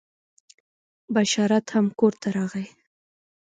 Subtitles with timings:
[1.15, 2.65] بشارت هم کور ته راغی.